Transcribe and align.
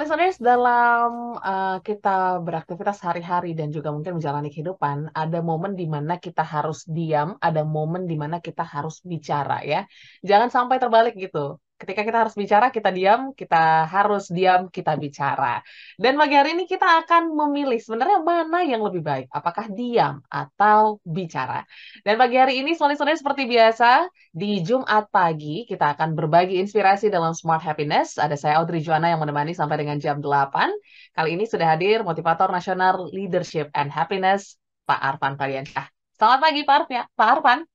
Listeners, 0.00 0.38
dalam 0.40 1.36
uh, 1.36 1.76
kita 1.84 2.40
beraktivitas 2.40 2.96
sehari-hari 3.02 3.52
dan 3.58 3.68
juga 3.68 3.92
mungkin 3.92 4.16
menjalani 4.16 4.48
kehidupan, 4.48 5.12
ada 5.12 5.38
momen 5.42 5.72
di 5.76 5.84
mana 5.84 6.16
kita 6.16 6.40
harus 6.40 6.86
diam, 6.86 7.36
ada 7.42 7.60
momen 7.66 8.08
di 8.08 8.16
mana 8.16 8.38
kita 8.38 8.64
harus 8.64 9.04
bicara 9.04 9.60
ya. 9.66 9.84
Jangan 10.24 10.48
sampai 10.48 10.76
terbalik 10.80 11.12
gitu. 11.18 11.60
Ketika 11.82 12.06
kita 12.06 12.18
harus 12.22 12.38
bicara, 12.38 12.70
kita 12.70 12.94
diam, 12.94 13.34
kita 13.34 13.90
harus 13.90 14.30
diam, 14.30 14.70
kita 14.70 14.94
bicara. 14.94 15.58
Dan 15.98 16.14
pagi 16.14 16.38
hari 16.38 16.54
ini 16.54 16.70
kita 16.70 17.02
akan 17.02 17.34
memilih 17.34 17.82
sebenarnya 17.82 18.22
mana 18.22 18.62
yang 18.62 18.86
lebih 18.86 19.02
baik, 19.02 19.26
apakah 19.34 19.66
diam 19.66 20.22
atau 20.30 21.02
bicara. 21.02 21.66
Dan 22.06 22.22
pagi 22.22 22.38
hari 22.38 22.62
ini, 22.62 22.78
soalnya 22.78 23.18
seperti 23.18 23.50
biasa, 23.50 24.06
di 24.30 24.62
Jumat 24.62 25.10
pagi 25.10 25.66
kita 25.66 25.98
akan 25.98 26.14
berbagi 26.14 26.62
inspirasi 26.62 27.10
dalam 27.10 27.34
Smart 27.34 27.66
Happiness. 27.66 28.14
Ada 28.14 28.38
saya 28.38 28.62
Audrey 28.62 28.78
Juana 28.78 29.10
yang 29.10 29.18
menemani 29.18 29.50
sampai 29.50 29.82
dengan 29.82 29.98
jam 29.98 30.22
8. 30.22 30.70
Kali 31.18 31.34
ini 31.34 31.50
sudah 31.50 31.66
hadir 31.66 32.06
motivator 32.06 32.46
nasional 32.54 33.10
Leadership 33.10 33.74
and 33.74 33.90
Happiness, 33.90 34.54
Pak 34.86 35.02
Arfan 35.02 35.34
Paliansyah. 35.34 35.90
Selamat 36.14 36.38
pagi 36.46 36.62
Pak. 36.62 37.10
Pak 37.18 37.26
Arfan. 37.26 37.66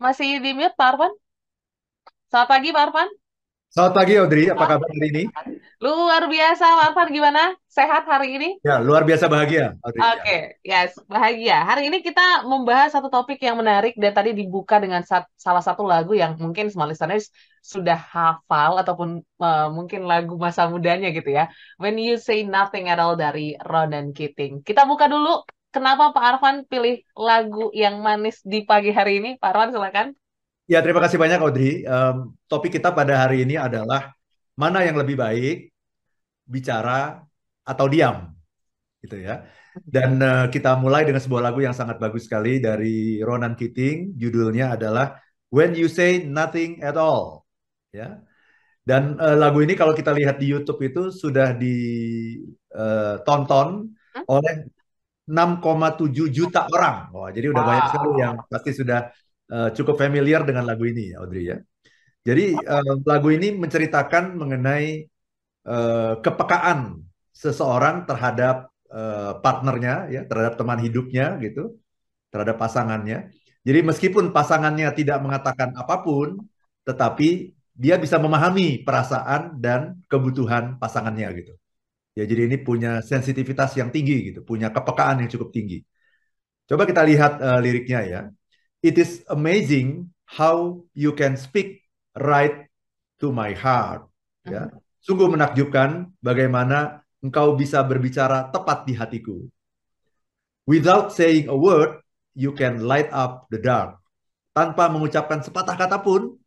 Masih 0.00 0.40
di 0.40 0.56
mute 0.56 0.72
Pak 0.72 0.96
Arfan? 0.96 1.12
Selamat 2.30 2.46
pagi, 2.46 2.70
Pak 2.70 2.82
Arfan. 2.86 3.08
Selamat 3.74 3.92
pagi, 3.98 4.14
Audrey. 4.14 4.46
Apa 4.46 4.62
kabar 4.70 4.86
hari 4.86 5.10
ini? 5.10 5.24
Luar 5.82 6.30
biasa, 6.30 6.62
Pak 6.62 6.84
Arfan. 6.94 7.08
Gimana? 7.10 7.42
Sehat 7.66 8.06
hari 8.06 8.38
ini? 8.38 8.48
Ya, 8.62 8.78
luar 8.78 9.02
biasa 9.02 9.26
bahagia. 9.26 9.74
Oke, 9.82 9.98
okay. 9.98 10.40
yes, 10.62 10.94
bahagia. 11.10 11.58
Hari 11.66 11.90
ini 11.90 11.98
kita 12.06 12.46
membahas 12.46 12.94
satu 12.94 13.10
topik 13.10 13.42
yang 13.42 13.58
menarik 13.58 13.98
dan 13.98 14.14
tadi 14.14 14.30
dibuka 14.30 14.78
dengan 14.78 15.02
salah 15.34 15.58
satu 15.58 15.82
lagu 15.82 16.14
yang 16.14 16.38
mungkin 16.38 16.70
small 16.70 16.94
listeners 16.94 17.34
sudah 17.66 17.98
hafal 17.98 18.78
ataupun 18.78 19.26
uh, 19.42 19.66
mungkin 19.74 20.06
lagu 20.06 20.38
masa 20.38 20.70
mudanya 20.70 21.10
gitu 21.10 21.34
ya. 21.34 21.50
When 21.82 21.98
You 21.98 22.14
Say 22.14 22.46
Nothing 22.46 22.94
at 22.94 23.02
All 23.02 23.18
dari 23.18 23.58
Ronan 23.58 24.14
Keating. 24.14 24.62
Kita 24.62 24.86
buka 24.86 25.10
dulu. 25.10 25.42
Kenapa 25.74 26.14
Pak 26.14 26.38
Arfan 26.38 26.62
pilih 26.70 27.02
lagu 27.18 27.74
yang 27.74 27.98
manis 27.98 28.38
di 28.46 28.62
pagi 28.62 28.94
hari 28.94 29.18
ini? 29.18 29.34
Pak 29.34 29.50
Arfan, 29.50 29.74
silakan. 29.74 30.19
Ya, 30.70 30.78
terima 30.86 31.02
kasih 31.02 31.18
banyak 31.18 31.42
Audrey. 31.42 31.82
Um, 31.82 32.38
topik 32.46 32.78
kita 32.78 32.94
pada 32.94 33.26
hari 33.26 33.42
ini 33.42 33.58
adalah 33.58 34.14
mana 34.54 34.86
yang 34.86 35.02
lebih 35.02 35.18
baik, 35.18 35.74
bicara 36.46 37.26
atau 37.66 37.90
diam, 37.90 38.30
gitu 39.02 39.18
ya. 39.18 39.50
Dan 39.82 40.22
uh, 40.22 40.46
kita 40.46 40.78
mulai 40.78 41.02
dengan 41.02 41.18
sebuah 41.18 41.50
lagu 41.50 41.58
yang 41.58 41.74
sangat 41.74 41.98
bagus 41.98 42.30
sekali 42.30 42.62
dari 42.62 43.18
Ronan 43.18 43.58
Keating. 43.58 44.14
Judulnya 44.14 44.78
adalah 44.78 45.18
When 45.50 45.74
You 45.74 45.90
Say 45.90 46.22
Nothing 46.22 46.86
at 46.86 46.94
All, 46.94 47.42
ya. 47.90 48.22
Dan 48.86 49.18
uh, 49.18 49.34
lagu 49.34 49.66
ini 49.66 49.74
kalau 49.74 49.90
kita 49.90 50.14
lihat 50.14 50.38
di 50.38 50.54
YouTube 50.54 50.86
itu 50.86 51.10
sudah 51.10 51.50
ditonton 51.58 52.46
uh, 53.90 54.38
oleh 54.38 54.70
6,7 55.26 56.30
juta 56.30 56.70
orang. 56.70 57.10
Wah, 57.10 57.34
jadi 57.34 57.50
udah 57.50 57.58
wow. 57.58 57.70
banyak 57.74 57.90
sekali 57.90 58.22
yang 58.22 58.38
pasti 58.46 58.70
sudah 58.70 59.10
uh, 59.50 59.68
cukup 59.74 59.98
familiar 59.98 60.46
dengan 60.46 60.64
lagu 60.64 60.86
ini, 60.86 61.12
Audrey 61.18 61.50
ya. 61.50 61.58
Jadi 62.24 62.54
uh, 62.54 63.00
lagu 63.04 63.28
ini 63.34 63.52
menceritakan 63.56 64.38
mengenai 64.38 65.04
uh, 65.66 66.20
kepekaan 66.22 67.02
seseorang 67.34 68.04
terhadap 68.08 68.70
uh, 68.92 69.40
partnernya, 69.42 70.08
ya, 70.08 70.20
terhadap 70.24 70.54
teman 70.60 70.78
hidupnya, 70.80 71.36
gitu, 71.42 71.76
terhadap 72.30 72.56
pasangannya. 72.60 73.32
Jadi 73.60 73.80
meskipun 73.84 74.32
pasangannya 74.32 74.88
tidak 74.96 75.18
mengatakan 75.20 75.76
apa 75.76 76.00
pun, 76.00 76.40
tetapi 76.88 77.52
dia 77.76 77.96
bisa 77.96 78.20
memahami 78.20 78.84
perasaan 78.84 79.56
dan 79.56 80.00
kebutuhan 80.08 80.76
pasangannya, 80.76 81.28
gitu. 81.40 81.52
Ya, 82.18 82.26
jadi 82.28 82.50
ini 82.50 82.60
punya 82.60 83.00
sensitivitas 83.00 83.72
yang 83.80 83.88
tinggi, 83.88 84.32
gitu, 84.32 84.40
punya 84.44 84.68
kepekaan 84.68 85.24
yang 85.24 85.30
cukup 85.32 85.52
tinggi. 85.54 85.80
Coba 86.68 86.84
kita 86.86 87.02
lihat 87.02 87.40
uh, 87.40 87.58
liriknya 87.58 88.00
ya 88.04 88.22
it 88.80 88.96
is 88.96 89.24
amazing 89.28 90.12
how 90.24 90.80
you 90.96 91.12
can 91.12 91.36
speak 91.36 91.84
right 92.16 92.68
to 93.20 93.32
my 93.32 93.52
heart. 93.52 94.08
Ya, 94.48 94.68
hmm. 94.68 94.80
sungguh 95.04 95.28
menakjubkan 95.28 96.08
bagaimana 96.24 97.04
engkau 97.20 97.54
bisa 97.56 97.84
berbicara 97.84 98.48
tepat 98.48 98.88
di 98.88 98.96
hatiku. 98.96 99.44
Without 100.64 101.12
saying 101.12 101.52
a 101.52 101.56
word, 101.56 102.00
you 102.32 102.56
can 102.56 102.84
light 102.84 103.10
up 103.12 103.48
the 103.52 103.60
dark. 103.60 104.00
Tanpa 104.56 104.88
mengucapkan 104.88 105.44
sepatah 105.44 105.76
kata 105.76 106.00
pun, 106.00 106.40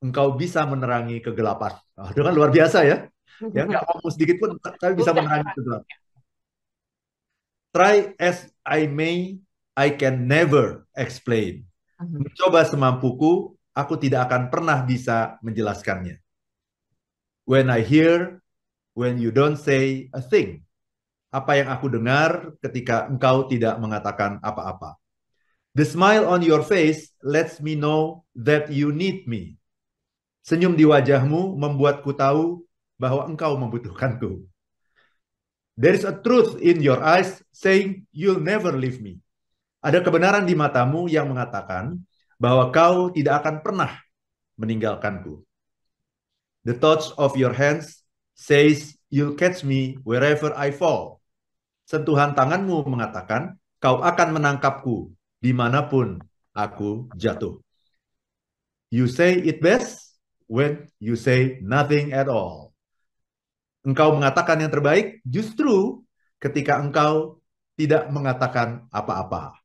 engkau 0.00 0.32
bisa 0.34 0.64
menerangi 0.64 1.20
kegelapan. 1.20 1.76
Oh, 2.00 2.08
itu 2.08 2.20
kan 2.24 2.32
luar 2.32 2.50
biasa 2.50 2.88
ya. 2.88 3.06
Ya 3.52 3.64
nggak 3.64 3.84
ngomong 3.84 4.10
sedikit 4.12 4.36
pun, 4.40 4.50
tapi 4.60 4.92
bisa 4.96 5.12
menerangi 5.12 5.48
kegelapan. 5.52 5.98
Try 7.70 7.96
as 8.18 8.50
I 8.66 8.90
may 8.90 9.38
I 9.78 9.94
can 9.94 10.26
never 10.26 10.86
explain. 10.96 11.66
Mhm. 12.00 12.26
Mencoba 12.26 12.66
semampuku, 12.66 13.54
aku 13.76 13.94
tidak 14.00 14.30
akan 14.30 14.48
pernah 14.48 14.82
bisa 14.82 15.38
menjelaskannya. 15.44 16.18
When 17.44 17.66
I 17.70 17.82
hear, 17.82 18.40
when 18.94 19.16
you 19.16 19.30
don't 19.30 19.56
say 19.56 20.10
a 20.12 20.22
thing. 20.22 20.66
Apa 21.30 21.62
yang 21.62 21.70
aku 21.70 21.86
dengar 21.86 22.58
ketika 22.58 23.06
engkau 23.06 23.46
tidak 23.46 23.78
mengatakan 23.78 24.42
apa-apa. 24.42 24.98
The 25.78 25.86
smile 25.86 26.26
on 26.26 26.42
your 26.42 26.66
face 26.66 27.14
lets 27.22 27.62
me 27.62 27.78
know 27.78 28.26
that 28.34 28.74
you 28.74 28.90
need 28.90 29.30
me. 29.30 29.54
Senyum 30.42 30.74
di 30.74 30.82
wajahmu 30.82 31.54
membuatku 31.54 32.10
tahu 32.18 32.66
bahwa 32.98 33.30
engkau 33.30 33.54
membutuhkanku. 33.54 34.42
There 35.78 35.94
is 35.94 36.02
a 36.02 36.18
truth 36.18 36.58
in 36.58 36.82
your 36.82 36.98
eyes 36.98 37.38
saying 37.54 38.10
you'll 38.10 38.42
never 38.42 38.74
leave 38.74 38.98
me. 38.98 39.22
Ada 39.80 40.04
kebenaran 40.04 40.44
di 40.44 40.52
matamu 40.52 41.08
yang 41.08 41.32
mengatakan 41.32 41.96
bahwa 42.36 42.68
kau 42.68 43.08
tidak 43.12 43.44
akan 43.44 43.56
pernah 43.64 43.92
meninggalkanku. 44.60 45.40
The 46.68 46.76
touch 46.76 47.16
of 47.16 47.32
your 47.40 47.56
hands 47.56 48.04
says 48.36 48.96
you'll 49.08 49.36
catch 49.36 49.64
me 49.64 49.96
wherever 50.04 50.52
I 50.52 50.72
fall. 50.72 51.24
Sentuhan 51.88 52.36
tanganmu 52.36 52.84
mengatakan 52.88 53.56
kau 53.80 54.04
akan 54.04 54.36
menangkapku 54.36 55.12
di 55.40 55.56
mana 55.56 55.88
pun 55.88 56.20
aku 56.52 57.08
jatuh. 57.16 57.60
You 58.92 59.08
say 59.08 59.40
it 59.40 59.64
best 59.64 60.16
when 60.44 60.88
you 61.00 61.16
say 61.16 61.60
nothing 61.64 62.12
at 62.12 62.28
all. 62.28 62.76
Engkau 63.80 64.12
mengatakan 64.12 64.60
yang 64.60 64.68
terbaik 64.68 65.24
justru 65.24 66.04
ketika 66.36 66.76
engkau 66.76 67.40
tidak 67.80 68.12
mengatakan 68.12 68.84
apa-apa. 68.92 69.59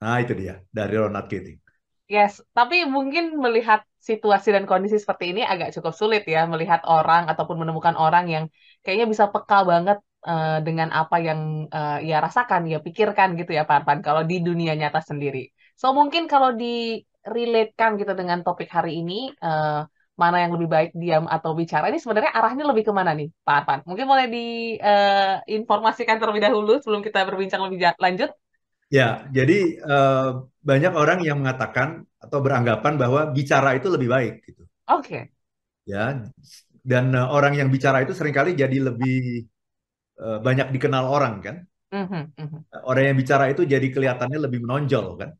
Nah, 0.00 0.16
itu 0.24 0.32
dia 0.32 0.64
dari 0.72 0.96
Ronald 0.96 1.28
Keating. 1.28 1.60
Yes, 2.10 2.42
tapi 2.50 2.82
mungkin 2.90 3.38
melihat 3.38 3.86
situasi 4.02 4.50
dan 4.50 4.66
kondisi 4.66 4.98
seperti 4.98 5.30
ini 5.30 5.46
agak 5.46 5.70
cukup 5.76 5.94
sulit 5.94 6.26
ya 6.26 6.42
melihat 6.48 6.82
orang 6.88 7.30
ataupun 7.30 7.62
menemukan 7.62 7.94
orang 7.94 8.26
yang 8.26 8.44
kayaknya 8.82 9.06
bisa 9.06 9.30
peka 9.30 9.62
banget 9.62 10.02
uh, 10.26 10.58
dengan 10.66 10.90
apa 10.90 11.16
yang 11.22 11.70
uh, 11.70 12.02
ia 12.02 12.18
rasakan, 12.18 12.66
ya 12.66 12.82
pikirkan 12.82 13.38
gitu 13.38 13.54
ya 13.54 13.62
Pak 13.62 13.84
Arfan 13.84 13.98
kalau 14.02 14.26
di 14.26 14.42
dunia 14.42 14.74
nyata 14.74 14.98
sendiri. 15.04 15.54
So 15.78 15.94
mungkin 15.94 16.26
kalau 16.26 16.50
di 16.56 16.98
relatekan 17.22 18.00
gitu 18.00 18.16
dengan 18.16 18.42
topik 18.42 18.66
hari 18.72 19.04
ini 19.04 19.30
uh, 19.38 19.86
mana 20.18 20.36
yang 20.42 20.52
lebih 20.56 20.68
baik 20.68 20.90
diam 20.96 21.24
atau 21.30 21.54
bicara 21.54 21.88
ini 21.88 22.02
sebenarnya 22.02 22.32
arahnya 22.34 22.64
lebih 22.68 22.84
ke 22.88 22.92
mana 22.92 23.14
nih 23.14 23.30
Pak 23.46 23.54
Arfan? 23.62 23.80
Mungkin 23.86 24.06
boleh 24.10 24.26
diinformasikan 24.26 26.16
uh, 26.16 26.20
terlebih 26.20 26.42
dahulu 26.42 26.82
sebelum 26.82 27.06
kita 27.06 27.22
berbincang 27.28 27.62
lebih 27.70 27.94
lanjut. 28.02 28.34
Ya, 28.90 29.22
jadi 29.30 29.78
uh, 29.86 30.50
banyak 30.66 30.92
orang 30.98 31.22
yang 31.22 31.38
mengatakan 31.38 32.02
atau 32.18 32.42
beranggapan 32.42 32.98
bahwa 32.98 33.30
bicara 33.30 33.78
itu 33.78 33.86
lebih 33.86 34.10
baik 34.10 34.34
gitu. 34.50 34.66
Oke. 34.90 35.06
Okay. 35.06 35.22
Ya, 35.86 36.26
dan 36.82 37.14
uh, 37.14 37.30
orang 37.30 37.54
yang 37.54 37.70
bicara 37.70 38.02
itu 38.02 38.10
sering 38.18 38.34
kali 38.34 38.58
jadi 38.58 38.90
lebih 38.90 39.46
uh, 40.18 40.42
banyak 40.42 40.74
dikenal 40.74 41.06
orang 41.06 41.38
kan. 41.38 41.56
Mm-hmm, 41.90 42.22
mm-hmm. 42.34 42.60
Orang 42.86 43.04
yang 43.06 43.16
bicara 43.18 43.50
itu 43.50 43.62
jadi 43.62 43.86
kelihatannya 43.94 44.38
lebih 44.42 44.62
menonjol 44.66 45.06
kan. 45.22 45.30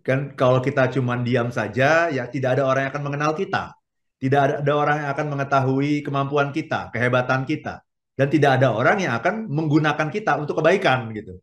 Kan 0.00 0.32
kalau 0.32 0.64
kita 0.64 0.88
cuma 0.88 1.20
diam 1.20 1.52
saja, 1.52 2.08
ya 2.08 2.24
tidak 2.32 2.56
ada 2.56 2.64
orang 2.64 2.88
yang 2.88 2.92
akan 2.96 3.04
mengenal 3.04 3.32
kita. 3.36 3.76
Tidak 4.20 4.40
ada, 4.40 4.54
ada 4.64 4.72
orang 4.72 4.96
yang 5.04 5.10
akan 5.12 5.26
mengetahui 5.36 5.92
kemampuan 6.00 6.48
kita, 6.52 6.88
kehebatan 6.92 7.44
kita. 7.44 7.84
Dan 8.16 8.28
tidak 8.28 8.60
ada 8.60 8.72
orang 8.72 9.00
yang 9.00 9.16
akan 9.16 9.48
menggunakan 9.48 10.08
kita 10.12 10.36
untuk 10.40 10.60
kebaikan 10.60 11.12
gitu. 11.16 11.40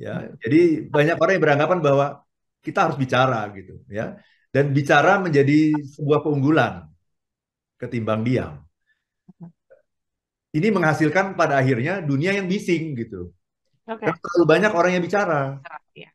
Ya, 0.00 0.32
jadi 0.40 0.88
banyak 0.88 1.20
orang 1.20 1.32
yang 1.36 1.44
beranggapan 1.44 1.78
bahwa 1.84 2.06
kita 2.64 2.88
harus 2.88 2.96
bicara 2.96 3.44
gitu, 3.52 3.84
ya. 3.92 4.16
Dan 4.48 4.72
bicara 4.72 5.20
menjadi 5.20 5.76
sebuah 5.76 6.24
keunggulan 6.24 6.88
ketimbang 7.76 8.24
diam. 8.24 8.64
Ini 10.56 10.72
menghasilkan 10.72 11.36
pada 11.36 11.60
akhirnya 11.60 12.00
dunia 12.00 12.32
yang 12.32 12.48
bising 12.48 12.96
gitu. 12.96 13.30
Okay. 13.84 14.08
Karena 14.08 14.18
terlalu 14.18 14.44
banyak 14.48 14.72
orang 14.72 14.92
yang 14.96 15.04
bicara. 15.04 15.40
Ya. 15.92 16.10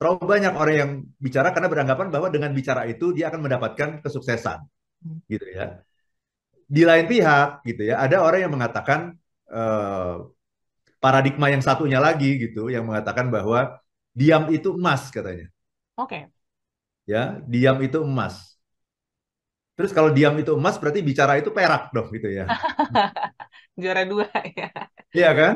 Terlalu 0.00 0.24
banyak 0.24 0.54
orang 0.56 0.74
yang 0.74 0.90
bicara 1.20 1.52
karena 1.52 1.68
beranggapan 1.68 2.08
bahwa 2.08 2.32
dengan 2.32 2.50
bicara 2.56 2.88
itu 2.88 3.12
dia 3.12 3.28
akan 3.28 3.44
mendapatkan 3.44 4.00
kesuksesan, 4.00 4.64
hmm. 5.04 5.28
gitu 5.28 5.46
ya. 5.52 5.84
di 6.70 6.86
lain 6.86 7.10
pihak 7.10 7.66
gitu 7.66 7.82
ya, 7.90 7.98
ada 7.98 8.22
orang 8.22 8.46
yang 8.46 8.54
mengatakan 8.54 9.18
uh, 9.50 10.22
paradigma 11.00 11.48
yang 11.48 11.64
satunya 11.64 11.98
lagi 11.98 12.36
gitu, 12.36 12.68
yang 12.68 12.84
mengatakan 12.84 13.32
bahwa 13.32 13.80
diam 14.12 14.46
itu 14.52 14.76
emas 14.76 15.08
katanya. 15.08 15.48
Oke. 15.96 16.08
Okay. 16.08 16.22
Ya, 17.08 17.40
diam 17.48 17.80
itu 17.80 18.04
emas. 18.04 18.60
Terus 19.80 19.96
kalau 19.96 20.12
diam 20.12 20.36
itu 20.36 20.52
emas 20.52 20.76
berarti 20.76 21.00
bicara 21.00 21.40
itu 21.40 21.48
perak 21.56 21.88
dong 21.96 22.12
gitu 22.12 22.28
ya. 22.28 22.44
Juara 23.80 24.04
dua 24.04 24.28
ya. 24.52 24.68
Iya 25.08 25.30
kan? 25.32 25.54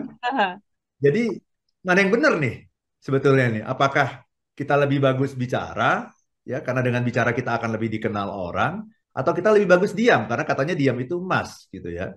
Jadi 0.97 1.37
mana 1.85 1.99
yang 2.01 2.13
benar 2.17 2.33
nih 2.41 2.65
sebetulnya 3.05 3.47
nih? 3.53 3.63
Apakah 3.69 4.25
kita 4.57 4.81
lebih 4.81 5.05
bagus 5.05 5.37
bicara 5.37 6.09
ya 6.41 6.65
karena 6.65 6.81
dengan 6.81 7.05
bicara 7.05 7.37
kita 7.37 7.61
akan 7.61 7.77
lebih 7.77 8.01
dikenal 8.01 8.33
orang 8.33 8.89
atau 9.13 9.33
kita 9.37 9.53
lebih 9.53 9.69
bagus 9.77 9.93
diam 9.93 10.25
karena 10.25 10.45
katanya 10.49 10.73
diam 10.73 10.97
itu 10.97 11.21
emas 11.21 11.69
gitu 11.69 11.93
ya. 11.93 12.17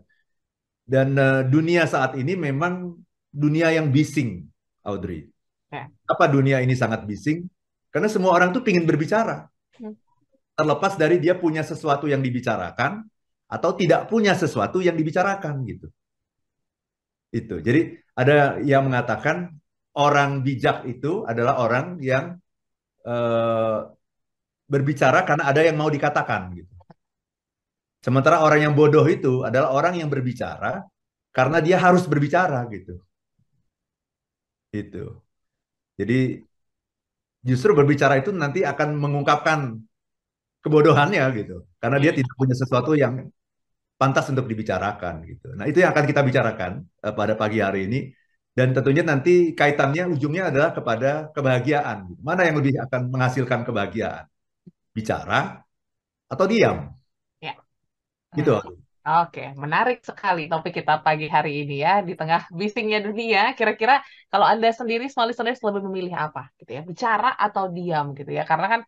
Dan 0.87 1.19
uh, 1.19 1.43
dunia 1.43 1.83
saat 1.83 2.15
ini 2.15 2.39
memang 2.39 2.95
dunia 3.31 3.71
yang 3.73 3.91
bising, 3.91 4.47
Audrey. 4.83 5.27
Ya. 5.71 5.91
Apa 6.07 6.31
dunia 6.31 6.63
ini 6.63 6.73
sangat 6.73 7.03
bising? 7.03 7.47
Karena 7.91 8.07
semua 8.07 8.35
orang 8.35 8.55
tuh 8.55 8.63
ingin 8.67 8.87
berbicara. 8.87 9.47
Hmm. 9.79 9.95
Terlepas 10.57 10.95
dari 10.95 11.19
dia 11.21 11.37
punya 11.37 11.61
sesuatu 11.61 12.09
yang 12.09 12.23
dibicarakan 12.23 13.05
atau 13.47 13.71
tidak 13.75 14.11
punya 14.11 14.35
sesuatu 14.35 14.83
yang 14.83 14.95
dibicarakan 14.95 15.63
gitu. 15.67 15.87
Itu. 17.31 17.59
Jadi 17.59 17.95
ada 18.15 18.59
yang 18.63 18.87
mengatakan 18.87 19.55
orang 19.97 20.43
bijak 20.43 20.87
itu 20.87 21.23
adalah 21.27 21.59
orang 21.59 21.97
yang 22.03 22.37
uh, 23.07 23.87
berbicara 24.67 25.23
karena 25.23 25.47
ada 25.47 25.63
yang 25.63 25.79
mau 25.79 25.87
dikatakan 25.87 26.53
gitu. 26.53 26.73
Sementara 28.03 28.45
orang 28.45 28.71
yang 28.71 28.73
bodoh 28.77 29.03
itu 29.09 29.43
adalah 29.43 29.73
orang 29.73 29.99
yang 29.99 30.07
berbicara 30.07 30.85
karena 31.33 31.57
dia 31.63 31.79
harus 31.79 32.05
berbicara 32.05 32.67
gitu. 32.69 32.99
Itu. 34.73 35.23
Jadi 35.97 36.43
justru 37.41 37.71
berbicara 37.73 38.19
itu 38.21 38.29
nanti 38.35 38.61
akan 38.61 38.99
mengungkapkan 38.99 39.59
kebodohannya 40.61 41.23
gitu. 41.39 41.63
Karena 41.79 41.97
dia 41.97 42.11
iya. 42.11 42.17
tidak 42.19 42.33
punya 42.35 42.55
sesuatu 42.57 42.91
yang 42.93 43.29
pantas 43.97 44.29
untuk 44.29 44.45
dibicarakan 44.45 45.25
gitu. 45.25 45.47
Nah, 45.57 45.65
itu 45.65 45.81
yang 45.81 45.91
akan 45.95 46.05
kita 46.05 46.21
bicarakan 46.21 46.85
uh, 47.01 47.13
pada 47.17 47.33
pagi 47.33 47.59
hari 47.63 47.89
ini 47.89 47.99
dan 48.53 48.73
tentunya 48.73 49.01
nanti 49.05 49.53
kaitannya 49.53 50.09
ujungnya 50.13 50.49
adalah 50.53 50.69
kepada 50.73 51.29
kebahagiaan. 51.33 52.17
Mana 52.21 52.45
yang 52.45 52.61
lebih 52.61 52.77
akan 52.77 53.09
menghasilkan 53.09 53.65
kebahagiaan? 53.65 54.25
Bicara 54.93 55.61
atau 56.29 56.45
diam? 56.45 56.93
Ya. 57.41 57.53
Gitu. 58.33 58.53
Oke, 59.07 59.41
menarik 59.63 59.97
sekali 60.09 60.41
topik 60.51 60.73
kita 60.83 60.99
pagi 61.05 61.25
hari 61.35 61.49
ini 61.63 61.73
ya. 61.85 62.03
Di 62.07 62.11
tengah 62.19 62.41
bisingnya 62.59 62.99
dunia, 63.07 63.39
kira-kira 63.57 64.03
kalau 64.31 64.43
Anda 64.51 64.67
sendiri, 64.79 65.07
small 65.07 65.31
listeners, 65.31 65.63
lebih 65.63 65.81
memilih 65.87 66.13
apa? 66.25 66.51
gitu 66.59 66.71
ya, 66.75 66.81
Bicara 66.89 67.27
atau 67.45 67.63
diam 67.75 68.05
gitu 68.19 68.31
ya. 68.37 68.43
Karena 68.43 68.67
kan 68.73 68.81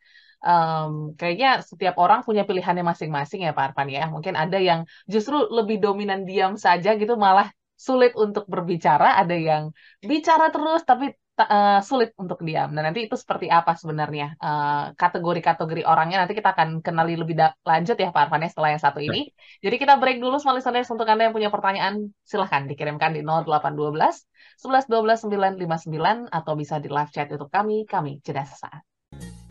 um, 0.44 0.92
kayaknya 1.20 1.48
setiap 1.64 1.96
orang 2.04 2.20
punya 2.28 2.44
pilihannya 2.44 2.84
masing-masing 2.92 3.40
ya 3.48 3.56
Pak 3.56 3.64
Arfan 3.72 3.88
ya. 3.96 4.02
Mungkin 4.12 4.36
ada 4.36 4.58
yang 4.60 4.80
justru 5.08 5.36
lebih 5.58 5.80
dominan 5.80 6.28
diam 6.28 6.54
saja 6.60 6.90
gitu, 7.00 7.16
malah 7.16 7.48
sulit 7.80 8.12
untuk 8.20 8.44
berbicara. 8.52 9.06
Ada 9.24 9.36
yang 9.40 9.64
bicara 10.04 10.52
terus 10.52 10.84
tapi 10.84 11.16
uh, 11.46 11.80
sulit 11.86 12.12
untuk 12.20 12.42
diam. 12.44 12.74
Nah, 12.76 12.84
nanti 12.84 13.08
itu 13.08 13.16
seperti 13.16 13.48
apa 13.48 13.78
sebenarnya 13.78 14.36
uh, 14.40 14.92
kategori-kategori 14.98 15.84
orangnya 15.88 16.24
nanti 16.24 16.36
kita 16.36 16.52
akan 16.52 16.84
kenali 16.84 17.16
lebih 17.16 17.40
lanjut 17.64 17.96
ya 17.96 18.10
Pak 18.12 18.28
Arfan 18.28 18.44
ya 18.44 18.50
setelah 18.50 18.70
yang 18.76 18.84
satu 18.84 19.00
ini. 19.00 19.32
Jadi 19.64 19.76
kita 19.80 19.96
break 20.02 20.20
dulu 20.20 20.42
small 20.42 20.60
listeners 20.60 20.90
untuk 20.92 21.08
Anda 21.08 21.30
yang 21.30 21.36
punya 21.36 21.54
pertanyaan 21.54 22.12
silahkan 22.26 22.68
dikirimkan 22.68 23.16
di 23.16 23.22
0812 23.24 24.26
11 24.60 24.92
12 24.92 25.56
959 25.60 26.28
atau 26.28 26.54
bisa 26.60 26.76
di 26.84 26.90
live 26.92 27.12
chat 27.14 27.32
YouTube 27.32 27.52
kami, 27.54 27.88
kami 27.88 28.20
jeda 28.26 28.44
sesaat. 28.44 28.84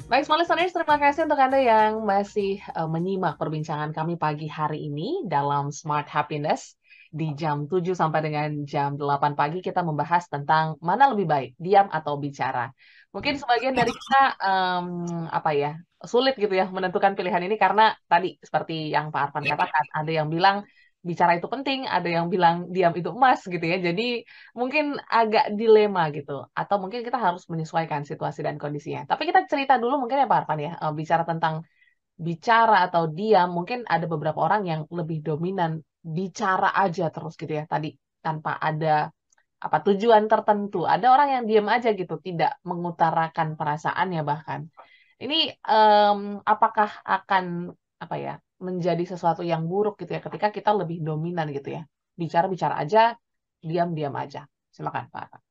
Baik, 0.09 0.25
small 0.25 0.41
listeners, 0.41 0.73
terima 0.73 0.97
kasih 0.97 1.29
untuk 1.29 1.37
Anda 1.37 1.61
yang 1.61 2.01
masih 2.01 2.65
uh, 2.73 2.89
menyimak 2.89 3.37
perbincangan 3.37 3.93
kami 3.93 4.17
pagi 4.17 4.49
hari 4.49 4.89
ini 4.89 5.29
dalam 5.29 5.69
Smart 5.69 6.09
Happiness 6.09 6.81
di 7.09 7.33
jam 7.33 7.65
7 7.65 7.97
sampai 7.97 8.21
dengan 8.21 8.49
jam 8.69 8.95
8 8.95 9.33
pagi 9.33 9.59
kita 9.65 9.81
membahas 9.81 10.29
tentang 10.29 10.77
mana 10.85 11.09
lebih 11.13 11.27
baik, 11.27 11.51
diam 11.57 11.89
atau 11.89 12.21
bicara. 12.21 12.69
Mungkin 13.15 13.41
sebagian 13.41 13.73
dari 13.73 13.89
kita 13.89 14.23
um, 14.39 14.87
apa 15.33 15.51
ya, 15.57 15.71
sulit 16.05 16.37
gitu 16.37 16.53
ya 16.53 16.69
menentukan 16.69 17.17
pilihan 17.17 17.43
ini 17.43 17.57
karena 17.57 17.97
tadi 18.07 18.37
seperti 18.39 18.93
yang 18.93 19.09
Pak 19.09 19.33
Arfan 19.33 19.45
katakan, 19.49 19.85
ada 19.97 20.11
yang 20.13 20.29
bilang 20.29 20.63
bicara 21.09 21.39
itu 21.39 21.49
penting, 21.49 21.89
ada 21.89 22.05
yang 22.05 22.27
bilang 22.29 22.69
diam 22.69 22.93
itu 22.93 23.11
emas 23.15 23.41
gitu 23.47 23.65
ya. 23.65 23.79
Jadi 23.81 24.29
mungkin 24.53 24.99
agak 25.09 25.57
dilema 25.57 26.13
gitu. 26.13 26.45
Atau 26.53 26.77
mungkin 26.83 27.01
kita 27.07 27.17
harus 27.17 27.49
menyesuaikan 27.49 28.05
situasi 28.05 28.45
dan 28.45 28.61
kondisinya. 28.61 29.09
Tapi 29.09 29.23
kita 29.31 29.49
cerita 29.49 29.81
dulu 29.81 30.05
mungkin 30.05 30.21
ya 30.23 30.27
Pak 30.29 30.39
Arfan 30.45 30.59
ya, 30.61 30.73
eh, 30.77 30.93
bicara 30.93 31.25
tentang 31.25 31.65
bicara 32.19 32.83
atau 32.91 33.07
diam, 33.09 33.49
mungkin 33.55 33.87
ada 33.87 34.05
beberapa 34.11 34.43
orang 34.43 34.67
yang 34.67 34.81
lebih 34.91 35.23
dominan 35.23 35.81
bicara 36.03 36.75
aja 36.75 37.11
terus 37.11 37.35
gitu 37.35 37.53
ya 37.53 37.65
tadi 37.67 37.95
tanpa 38.23 38.57
ada 38.59 39.11
apa 39.59 39.79
tujuan 39.83 40.31
tertentu. 40.31 40.87
Ada 40.87 41.07
orang 41.11 41.29
yang 41.35 41.45
diam 41.51 41.67
aja 41.67 41.91
gitu, 41.91 42.23
tidak 42.23 42.63
mengutarakan 42.63 43.59
perasaannya 43.59 44.23
bahkan. 44.23 44.71
Ini 45.19 45.59
um, 45.67 46.39
apakah 46.47 47.03
akan 47.03 47.75
apa 47.99 48.17
ya 48.17 48.35
menjadi 48.63 49.03
sesuatu 49.03 49.43
yang 49.43 49.67
buruk 49.67 49.99
gitu 49.99 50.15
ya 50.15 50.23
ketika 50.23 50.55
kita 50.55 50.71
lebih 50.71 51.03
dominan 51.03 51.51
gitu 51.51 51.75
ya 51.75 51.83
bicara 52.19 52.47
bicara 52.51 52.75
aja, 52.83 53.15
diam 53.63 53.95
diam 53.95 54.15
aja. 54.15 54.47
Silakan 54.75 55.11
Pak. 55.11 55.43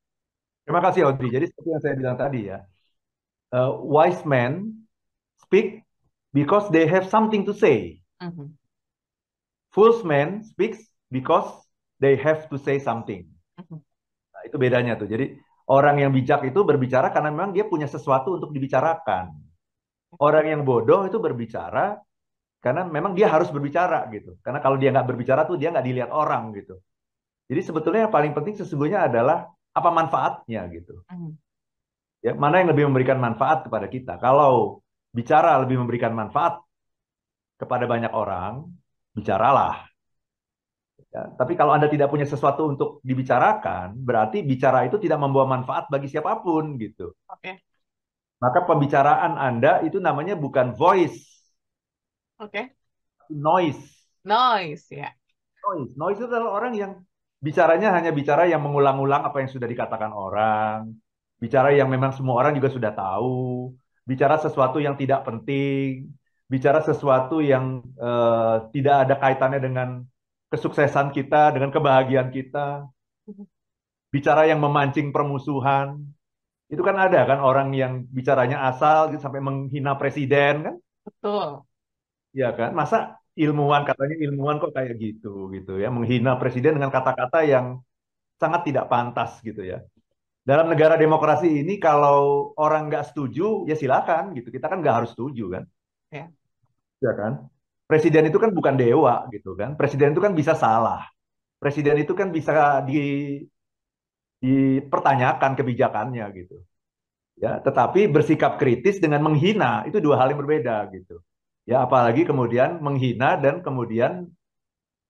Terima 0.67 0.83
kasih 0.83 1.07
Audrey. 1.07 1.31
Jadi 1.31 1.45
seperti 1.47 1.67
yang 1.71 1.81
saya 1.83 1.95
bilang 1.95 2.17
tadi 2.19 2.39
ya, 2.51 2.59
uh, 3.55 3.71
wise 3.79 4.23
men 4.27 4.83
speak 5.39 5.83
because 6.35 6.67
they 6.71 6.83
have 6.83 7.07
something 7.07 7.47
to 7.47 7.55
say. 7.55 8.03
Mm 8.19 8.31
-hmm. 8.35 8.47
Fools 9.77 10.01
men 10.01 10.41
speaks 10.41 10.81
because 11.13 11.45
they 12.01 12.17
have 12.17 12.49
to 12.49 12.57
say 12.57 12.81
something. 12.81 13.29
Mhm. 13.61 13.77
Nah, 14.33 14.41
itu 14.49 14.57
bedanya 14.57 14.97
tuh. 14.97 15.05
Jadi 15.05 15.37
orang 15.69 16.01
yang 16.01 16.09
bijak 16.09 16.41
itu 16.49 16.65
berbicara 16.65 17.13
karena 17.13 17.29
memang 17.29 17.53
dia 17.53 17.69
punya 17.69 17.85
sesuatu 17.85 18.41
untuk 18.41 18.49
dibicarakan. 18.49 19.37
Orang 20.17 20.49
yang 20.49 20.65
bodoh 20.65 21.05
itu 21.05 21.21
berbicara 21.21 22.01
karena 22.57 22.89
memang 22.89 23.13
dia 23.13 23.29
harus 23.29 23.53
berbicara 23.53 24.09
gitu. 24.09 24.33
Karena 24.41 24.57
kalau 24.65 24.81
dia 24.81 24.89
nggak 24.89 25.05
berbicara 25.05 25.45
tuh 25.45 25.61
dia 25.61 25.69
nggak 25.69 25.85
dilihat 25.85 26.09
orang 26.09 26.57
gitu. 26.57 26.81
Jadi 27.45 27.61
sebetulnya 27.61 28.09
yang 28.09 28.13
paling 28.17 28.33
penting 28.33 28.57
sesungguhnya 28.57 29.05
adalah 29.05 29.45
apa 29.77 29.89
manfaatnya 29.93 30.65
gitu. 30.73 31.05
Mhm. 31.05 31.37
Ya, 32.25 32.33
mana 32.33 32.65
yang 32.65 32.73
lebih 32.73 32.89
memberikan 32.89 33.21
manfaat 33.21 33.69
kepada 33.69 33.85
kita? 33.85 34.17
Kalau 34.17 34.81
bicara 35.13 35.53
lebih 35.61 35.77
memberikan 35.85 36.17
manfaat 36.17 36.65
kepada 37.61 37.85
banyak 37.85 38.09
orang, 38.09 38.65
bicaralah. 39.17 39.89
Ya, 41.09 41.33
tapi 41.33 41.57
kalau 41.57 41.73
Anda 41.73 41.89
tidak 41.89 42.13
punya 42.13 42.29
sesuatu 42.29 42.69
untuk 42.69 43.01
dibicarakan, 43.01 43.97
berarti 43.97 44.45
bicara 44.45 44.85
itu 44.85 45.01
tidak 45.01 45.17
membawa 45.17 45.57
manfaat 45.57 45.89
bagi 45.89 46.05
siapa 46.13 46.37
pun 46.45 46.77
gitu. 46.77 47.17
Oke. 47.25 47.57
Maka 48.37 48.59
pembicaraan 48.69 49.33
Anda 49.33 49.81
itu 49.81 49.97
namanya 49.97 50.37
bukan 50.37 50.77
voice. 50.77 51.25
Oke. 52.37 52.77
Noise. 53.33 53.81
Noise, 54.21 54.85
ya. 54.93 55.09
Noise. 55.65 55.97
Noise 55.97 56.17
itu 56.21 56.27
adalah 56.29 56.53
orang 56.53 56.73
yang 56.77 56.91
bicaranya 57.41 57.97
hanya 57.97 58.13
bicara 58.13 58.45
yang 58.45 58.61
mengulang-ulang 58.61 59.25
apa 59.25 59.41
yang 59.41 59.49
sudah 59.49 59.65
dikatakan 59.65 60.13
orang. 60.13 60.93
Bicara 61.41 61.73
yang 61.73 61.89
memang 61.89 62.13
semua 62.13 62.37
orang 62.37 62.53
juga 62.53 62.69
sudah 62.69 62.93
tahu. 62.93 63.73
Bicara 64.05 64.37
sesuatu 64.37 64.77
yang 64.77 64.93
tidak 64.93 65.25
penting 65.25 66.13
bicara 66.47 66.79
sesuatu 66.79 67.43
yang 67.43 67.83
uh, 67.99 68.71
tidak 68.71 68.95
ada 69.07 69.15
kaitannya 69.19 69.59
dengan 69.59 69.89
kesuksesan 70.47 71.11
kita, 71.11 71.51
dengan 71.51 71.75
kebahagiaan 71.75 72.31
kita. 72.31 72.87
Bicara 74.07 74.47
yang 74.47 74.63
memancing 74.63 75.11
permusuhan. 75.11 76.07
Itu 76.71 76.83
kan 76.83 76.95
ada 76.95 77.27
kan 77.27 77.39
orang 77.43 77.75
yang 77.75 78.07
bicaranya 78.07 78.63
asal 78.71 79.11
gitu, 79.11 79.19
sampai 79.19 79.43
menghina 79.43 79.99
presiden 79.99 80.63
kan? 80.63 80.75
Betul. 81.03 81.67
Ya 82.31 82.55
kan? 82.55 82.71
Masa 82.71 83.19
ilmuwan 83.35 83.83
katanya 83.83 84.15
ilmuwan 84.23 84.57
kok 84.63 84.71
kayak 84.71 84.95
gitu 84.97 85.51
gitu 85.51 85.77
ya, 85.77 85.91
menghina 85.91 86.39
presiden 86.39 86.79
dengan 86.79 86.89
kata-kata 86.89 87.43
yang 87.43 87.83
sangat 88.39 88.71
tidak 88.71 88.87
pantas 88.87 89.39
gitu 89.43 89.63
ya. 89.67 89.83
Dalam 90.47 90.71
negara 90.71 90.95
demokrasi 90.95 91.59
ini 91.59 91.75
kalau 91.75 92.55
orang 92.55 92.87
nggak 92.87 93.11
setuju 93.11 93.67
ya 93.67 93.75
silakan 93.75 94.31
gitu. 94.31 94.47
Kita 94.47 94.71
kan 94.71 94.79
nggak 94.79 94.95
harus 95.03 95.11
setuju 95.11 95.59
kan. 95.59 95.63
Ya 96.07 96.31
ya 97.03 97.13
kan? 97.13 97.33
Presiden 97.87 98.27
itu 98.27 98.37
kan 98.37 98.51
bukan 98.51 98.75
dewa 98.75 99.25
gitu 99.31 99.55
kan. 99.55 99.79
Presiden 99.79 100.11
itu 100.11 100.19
kan 100.19 100.35
bisa 100.35 100.53
salah. 100.53 101.07
Presiden 101.57 101.97
itu 102.03 102.13
kan 102.13 102.29
bisa 102.29 102.83
di 102.83 102.99
dipertanyakan 104.37 105.57
kebijakannya 105.57 106.25
gitu. 106.37 106.61
Ya, 107.37 107.61
tetapi 107.61 108.09
bersikap 108.09 108.57
kritis 108.57 108.97
dengan 108.97 109.21
menghina 109.21 109.85
itu 109.85 110.01
dua 110.01 110.17
hal 110.17 110.33
yang 110.33 110.41
berbeda 110.41 110.89
gitu. 110.93 111.21
Ya, 111.69 111.85
apalagi 111.85 112.25
kemudian 112.25 112.81
menghina 112.81 113.37
dan 113.37 113.61
kemudian 113.61 114.29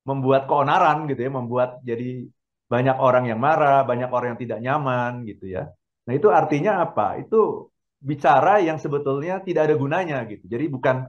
membuat 0.04 0.48
keonaran 0.48 1.08
gitu 1.08 1.28
ya, 1.28 1.32
membuat 1.32 1.80
jadi 1.84 2.28
banyak 2.68 2.98
orang 3.00 3.32
yang 3.32 3.40
marah, 3.40 3.84
banyak 3.88 4.10
orang 4.12 4.36
yang 4.36 4.42
tidak 4.44 4.60
nyaman 4.60 5.24
gitu 5.24 5.48
ya. 5.48 5.72
Nah, 6.08 6.14
itu 6.16 6.28
artinya 6.32 6.84
apa? 6.84 7.20
Itu 7.20 7.72
bicara 8.00 8.60
yang 8.60 8.80
sebetulnya 8.80 9.40
tidak 9.44 9.72
ada 9.72 9.76
gunanya 9.80 10.24
gitu. 10.28 10.48
Jadi 10.48 10.66
bukan 10.68 11.08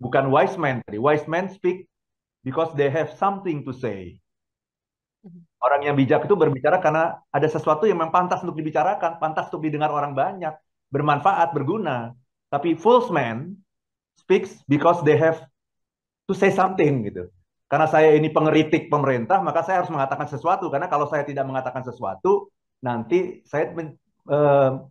bukan 0.00 0.32
wise 0.32 0.56
man 0.56 0.80
tadi. 0.88 0.96
Wise 0.98 1.28
man 1.28 1.52
speak 1.52 1.86
because 2.42 2.72
they 2.74 2.88
have 2.88 3.12
something 3.20 3.62
to 3.62 3.76
say. 3.76 4.18
Orang 5.60 5.84
yang 5.84 5.92
bijak 5.92 6.24
itu 6.24 6.32
berbicara 6.32 6.80
karena 6.80 7.20
ada 7.28 7.44
sesuatu 7.44 7.84
yang 7.84 8.00
memang 8.00 8.16
pantas 8.16 8.40
untuk 8.40 8.56
dibicarakan, 8.56 9.20
pantas 9.20 9.52
untuk 9.52 9.68
didengar 9.68 9.92
orang 9.92 10.16
banyak, 10.16 10.56
bermanfaat, 10.88 11.52
berguna. 11.52 12.16
Tapi 12.48 12.72
false 12.74 13.12
man 13.12 13.60
speaks 14.16 14.64
because 14.64 15.04
they 15.04 15.20
have 15.20 15.44
to 16.24 16.32
say 16.32 16.48
something 16.48 17.04
gitu. 17.04 17.28
Karena 17.70 17.86
saya 17.86 18.16
ini 18.16 18.32
pengeritik 18.32 18.90
pemerintah, 18.90 19.38
maka 19.44 19.62
saya 19.62 19.84
harus 19.84 19.92
mengatakan 19.92 20.26
sesuatu. 20.26 20.72
Karena 20.72 20.90
kalau 20.90 21.06
saya 21.06 21.22
tidak 21.22 21.46
mengatakan 21.46 21.86
sesuatu, 21.86 22.50
nanti 22.82 23.44
saya 23.46 23.70
men, 23.70 23.94
uh, 24.26 24.90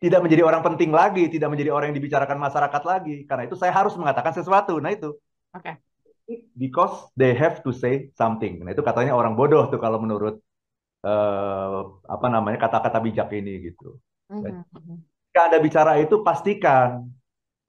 tidak 0.00 0.20
menjadi 0.24 0.42
orang 0.48 0.64
penting 0.64 0.90
lagi, 0.90 1.28
tidak 1.28 1.52
menjadi 1.52 1.70
orang 1.70 1.92
yang 1.92 1.98
dibicarakan 2.00 2.40
masyarakat 2.40 2.82
lagi. 2.88 3.16
Karena 3.28 3.44
itu 3.44 3.56
saya 3.56 3.70
harus 3.70 3.92
mengatakan 4.00 4.32
sesuatu. 4.32 4.80
Nah 4.80 4.96
itu. 4.96 5.12
Oke. 5.52 5.76
Okay. 6.24 6.44
Because 6.56 7.10
they 7.18 7.36
have 7.36 7.60
to 7.60 7.70
say 7.70 8.08
something. 8.16 8.64
Nah 8.64 8.72
itu 8.72 8.80
katanya 8.80 9.12
orang 9.12 9.36
bodoh 9.36 9.68
tuh 9.68 9.82
kalau 9.82 10.00
menurut 10.00 10.40
uh, 11.04 12.00
apa 12.06 12.26
namanya 12.32 12.58
kata-kata 12.64 13.02
bijak 13.02 13.28
ini 13.36 13.72
gitu. 13.72 14.00
Mm 14.30 14.64
-hmm. 14.64 14.96
Jika 15.30 15.40
Anda 15.46 15.58
bicara 15.62 15.92
itu 16.02 16.26
pastikan 16.26 17.06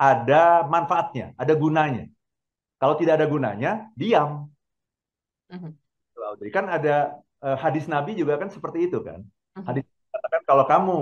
ada 0.02 0.66
manfaatnya, 0.66 1.38
ada 1.38 1.54
gunanya. 1.54 2.10
Kalau 2.82 2.98
tidak 2.98 3.22
ada 3.22 3.30
gunanya, 3.30 3.72
diam. 3.94 4.50
Uh-huh. 5.54 5.72
Jadi 6.42 6.50
kan 6.50 6.66
ada 6.66 7.22
uh, 7.46 7.54
hadis 7.62 7.86
Nabi 7.86 8.18
juga 8.18 8.42
kan 8.42 8.50
seperti 8.50 8.90
itu 8.90 8.98
kan. 9.06 9.22
Uh-huh. 9.22 9.66
Hadis 9.70 9.86
katakan 10.10 10.42
kalau 10.50 10.66
kamu 10.66 10.98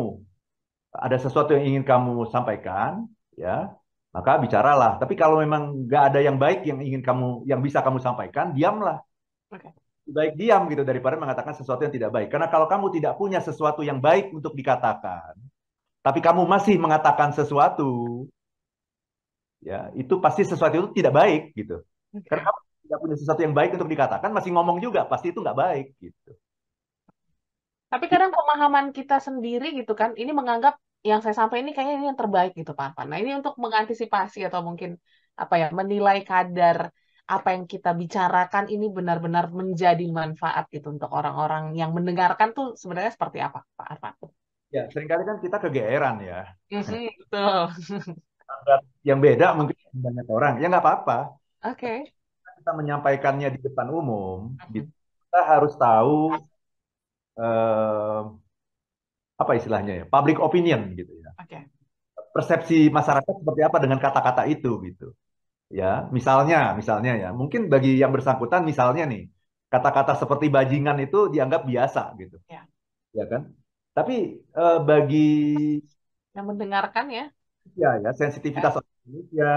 ada 0.93 1.17
sesuatu 1.21 1.53
yang 1.53 1.65
ingin 1.65 1.83
kamu 1.85 2.25
sampaikan, 2.33 3.05
ya 3.37 3.73
maka 4.09 4.41
bicaralah. 4.41 4.97
Tapi 4.97 5.13
kalau 5.13 5.37
memang 5.37 5.85
nggak 5.85 6.03
ada 6.13 6.19
yang 6.19 6.41
baik 6.41 6.65
yang 6.65 6.81
ingin 6.81 7.01
kamu, 7.05 7.45
yang 7.45 7.61
bisa 7.61 7.85
kamu 7.85 8.01
sampaikan, 8.01 8.51
diamlah. 8.57 9.05
Okay. 9.53 9.73
Baik 10.09 10.33
diam 10.41 10.65
gitu 10.73 10.81
daripada 10.81 11.21
mengatakan 11.21 11.53
sesuatu 11.53 11.85
yang 11.85 11.93
tidak 11.93 12.09
baik. 12.09 12.33
Karena 12.33 12.49
kalau 12.49 12.65
kamu 12.65 12.89
tidak 12.97 13.13
punya 13.21 13.37
sesuatu 13.37 13.85
yang 13.85 14.01
baik 14.01 14.33
untuk 14.33 14.57
dikatakan, 14.57 15.37
tapi 16.01 16.19
kamu 16.25 16.49
masih 16.49 16.81
mengatakan 16.81 17.29
sesuatu, 17.37 18.25
ya 19.61 19.93
itu 19.93 20.17
pasti 20.17 20.41
sesuatu 20.49 20.73
itu 20.73 20.89
tidak 20.97 21.13
baik 21.13 21.41
gitu. 21.53 21.85
Okay. 22.09 22.25
Karena 22.25 22.49
kamu 22.49 22.59
tidak 22.89 22.99
punya 23.05 23.15
sesuatu 23.21 23.41
yang 23.45 23.53
baik 23.53 23.71
untuk 23.77 23.89
dikatakan, 23.93 24.29
masih 24.33 24.49
ngomong 24.57 24.81
juga 24.81 25.05
pasti 25.05 25.29
itu 25.29 25.37
nggak 25.45 25.57
baik 25.57 25.87
gitu. 26.01 26.33
Tapi 27.89 28.05
kadang 28.05 28.29
pemahaman 28.29 28.93
kita 28.93 29.17
sendiri 29.17 29.73
gitu 29.73 29.97
kan, 29.97 30.13
ini 30.13 30.29
menganggap 30.29 30.77
yang 31.01 31.23
saya 31.23 31.33
sampaikan 31.33 31.65
ini 31.65 31.73
kayaknya 31.73 31.95
ini 31.97 32.05
yang 32.11 32.19
terbaik 32.19 32.51
gitu 32.53 32.77
Pak 32.77 32.93
Arfan. 32.93 33.07
Nah 33.09 33.17
ini 33.17 33.31
untuk 33.33 33.55
mengantisipasi 33.57 34.45
atau 34.45 34.61
mungkin 34.61 34.99
apa 35.39 35.55
ya 35.55 35.67
menilai 35.71 36.21
kadar 36.27 36.91
apa 37.29 37.55
yang 37.55 37.69
kita 37.69 37.95
bicarakan 37.95 38.67
ini 38.67 38.89
benar-benar 38.91 39.53
menjadi 39.53 40.05
manfaat 40.11 40.67
gitu 40.73 40.91
untuk 40.91 41.07
orang-orang 41.13 41.77
yang 41.77 41.95
mendengarkan 41.95 42.51
tuh 42.51 42.75
sebenarnya 42.75 43.15
seperti 43.15 43.39
apa 43.39 43.63
Pak 43.73 43.87
Arfan? 43.95 44.13
Ya 44.69 44.85
sering 44.91 45.09
kali 45.09 45.23
kan 45.25 45.37
kita 45.41 45.57
kegeeran 45.57 46.21
ya. 46.21 46.45
Mm 46.69 46.83
-hmm, 46.83 47.05
betul. 47.25 47.61
yang 49.05 49.19
beda 49.21 49.55
mungkin 49.55 49.77
banyak 49.93 50.27
orang 50.27 50.53
ya 50.57 50.67
nggak 50.67 50.83
apa-apa 50.83 51.17
oke 51.63 51.79
okay. 51.79 51.97
kita 52.59 52.71
menyampaikannya 52.75 53.55
di 53.55 53.59
depan 53.61 53.87
umum 53.93 54.57
-huh. 54.57 54.69
kita 54.73 55.39
harus 55.45 55.73
tahu 55.77 56.33
uh, 57.39 58.21
apa 59.39 59.51
istilahnya 59.55 60.03
ya 60.03 60.05
public 60.05 60.37
opinion 60.43 60.91
gitu 60.99 61.15
ya 61.23 61.31
okay. 61.39 61.71
persepsi 62.35 62.91
masyarakat 62.91 63.33
seperti 63.39 63.61
apa 63.63 63.77
dengan 63.79 63.99
kata-kata 64.03 64.43
itu 64.51 64.83
gitu 64.83 65.15
ya 65.71 66.11
misalnya 66.11 66.75
misalnya 66.75 67.15
ya 67.15 67.29
mungkin 67.31 67.71
bagi 67.71 67.95
yang 67.95 68.11
bersangkutan 68.11 68.67
misalnya 68.67 69.07
nih 69.07 69.31
kata-kata 69.71 70.19
seperti 70.19 70.51
bajingan 70.51 70.97
itu 70.99 71.29
dianggap 71.31 71.63
biasa 71.63 72.17
gitu 72.19 72.35
ya, 72.51 72.67
ya 73.15 73.25
kan 73.31 73.55
tapi 73.95 74.43
uh, 74.53 74.83
bagi 74.83 75.79
yang 76.35 76.45
mendengarkan 76.45 77.07
ya 77.09 77.25
ya 77.77 78.01
ya 78.03 78.11
sensitivitas 78.11 78.75
ya. 78.75 78.81
Indonesia 79.05 79.53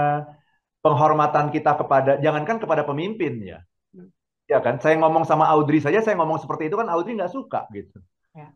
penghormatan 0.83 1.49
kita 1.55 1.79
kepada 1.79 2.19
jangankan 2.19 2.59
kepada 2.59 2.83
pemimpin 2.83 3.39
ya. 3.41 3.59
Ya 4.47 4.59
kan 4.59 4.79
saya 4.83 4.99
ngomong 4.99 5.23
sama 5.23 5.47
Audrey 5.47 5.79
saja 5.79 6.03
saya 6.03 6.15
ngomong 6.19 6.39
seperti 6.39 6.67
itu 6.67 6.75
kan 6.75 6.87
Audrey 6.91 7.15
nggak 7.15 7.31
suka 7.31 7.67
gitu 7.71 7.97
ya. 8.35 8.51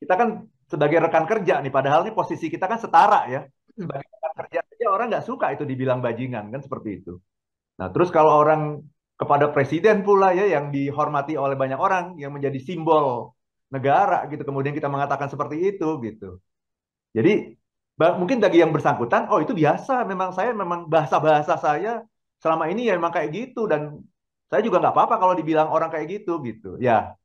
kita 0.00 0.14
kan 0.16 0.28
sebagai 0.66 0.98
rekan 0.98 1.24
kerja 1.28 1.60
nih 1.60 1.72
padahal 1.72 2.08
nih 2.08 2.14
posisi 2.16 2.48
kita 2.48 2.66
kan 2.66 2.80
setara 2.80 3.28
ya 3.28 3.40
hmm. 3.44 3.80
sebagai 3.84 4.06
rekan 4.08 4.32
kerja 4.44 4.58
aja 4.64 4.86
orang 4.88 5.06
nggak 5.12 5.26
suka 5.26 5.46
itu 5.52 5.64
dibilang 5.68 6.00
bajingan 6.00 6.48
kan 6.48 6.60
seperti 6.64 7.04
itu 7.04 7.20
nah 7.76 7.92
terus 7.92 8.08
kalau 8.08 8.40
orang 8.40 8.80
kepada 9.16 9.52
presiden 9.52 10.04
pula 10.04 10.32
ya 10.32 10.44
yang 10.48 10.72
dihormati 10.72 11.36
oleh 11.40 11.56
banyak 11.56 11.80
orang 11.80 12.16
yang 12.20 12.32
menjadi 12.32 12.60
simbol 12.60 13.36
negara 13.72 14.24
gitu 14.28 14.44
kemudian 14.44 14.72
kita 14.72 14.88
mengatakan 14.88 15.28
seperti 15.28 15.76
itu 15.76 15.88
gitu 16.04 16.40
jadi 17.16 17.56
mungkin 17.96 18.44
bagi 18.44 18.60
yang 18.60 18.76
bersangkutan, 18.76 19.32
oh 19.32 19.40
itu 19.40 19.56
biasa, 19.56 20.04
memang 20.04 20.36
saya 20.36 20.52
memang 20.52 20.84
bahasa-bahasa 20.84 21.56
saya 21.56 22.04
selama 22.44 22.68
ini 22.68 22.84
ya 22.84 23.00
memang 23.00 23.08
kayak 23.08 23.32
gitu 23.32 23.64
dan 23.64 24.04
saya 24.50 24.62
juga 24.62 24.78
nggak 24.82 24.94
apa-apa 24.94 25.16
kalau 25.18 25.34
dibilang 25.34 25.68
orang 25.74 25.90
kayak 25.90 26.06
gitu 26.22 26.38
gitu. 26.46 26.78
Ya, 26.78 27.18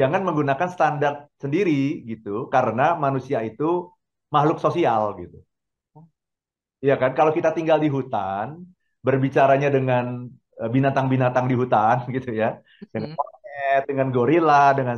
jangan 0.00 0.22
menggunakan 0.22 0.68
standar 0.70 1.26
sendiri 1.42 2.06
gitu 2.06 2.46
karena 2.54 2.94
manusia 2.94 3.42
itu 3.42 3.90
makhluk 4.30 4.62
sosial 4.62 5.18
gitu. 5.18 5.38
Iya 6.78 6.94
kan? 6.94 7.10
Kalau 7.18 7.34
kita 7.34 7.50
tinggal 7.50 7.82
di 7.82 7.90
hutan, 7.90 8.62
berbicaranya 9.02 9.66
dengan 9.66 10.30
eh, 10.62 10.70
binatang-binatang 10.70 11.50
di 11.50 11.56
hutan 11.58 12.06
gitu 12.16 12.30
ya, 12.30 12.62
dengan 12.94 13.18
hmm. 13.18 13.82
dengan 13.90 14.08
gorila, 14.14 14.70
dengan 14.78 14.96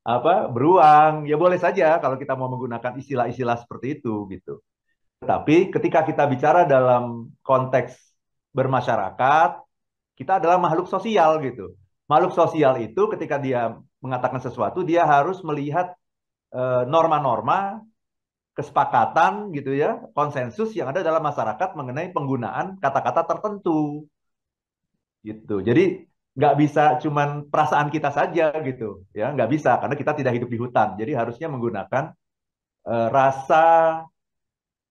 apa 0.00 0.48
beruang 0.48 1.28
ya 1.28 1.36
boleh 1.36 1.60
saja 1.60 2.00
kalau 2.00 2.16
kita 2.16 2.32
mau 2.32 2.48
menggunakan 2.48 2.98
istilah-istilah 2.98 3.56
seperti 3.62 4.00
itu 4.02 4.26
gitu. 4.34 4.58
Tapi 5.20 5.68
ketika 5.68 6.00
kita 6.08 6.24
bicara 6.26 6.64
dalam 6.64 7.28
konteks 7.44 7.92
bermasyarakat, 8.56 9.50
kita 10.20 10.36
adalah 10.36 10.60
makhluk 10.60 10.84
sosial 10.84 11.40
gitu. 11.40 11.72
Makhluk 12.04 12.36
sosial 12.36 12.76
itu 12.84 13.08
ketika 13.16 13.40
dia 13.40 13.80
mengatakan 14.04 14.44
sesuatu 14.44 14.84
dia 14.84 15.08
harus 15.08 15.40
melihat 15.40 15.96
eh, 16.52 16.82
norma-norma 16.84 17.80
kesepakatan 18.52 19.48
gitu 19.56 19.72
ya, 19.72 19.96
konsensus 20.12 20.76
yang 20.76 20.92
ada 20.92 21.00
dalam 21.00 21.24
masyarakat 21.24 21.72
mengenai 21.72 22.12
penggunaan 22.12 22.76
kata-kata 22.76 23.24
tertentu. 23.24 24.04
Gitu. 25.24 25.64
Jadi 25.64 26.10
nggak 26.30 26.54
bisa 26.62 26.84
cuman 27.02 27.50
perasaan 27.50 27.90
kita 27.90 28.14
saja 28.14 28.54
gitu 28.62 29.02
ya 29.10 29.34
nggak 29.34 29.50
bisa 29.50 29.82
karena 29.82 29.98
kita 29.98 30.14
tidak 30.14 30.32
hidup 30.38 30.46
di 30.46 30.58
hutan 30.62 30.94
jadi 30.94 31.18
harusnya 31.18 31.50
menggunakan 31.50 32.14
uh, 32.86 33.08
rasa 33.10 33.64